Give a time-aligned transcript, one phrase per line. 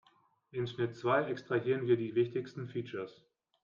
[0.51, 3.21] In Schritt zwei extrahieren wir die wichtigsten Features.